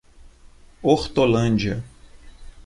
Hortolândia 0.81 1.83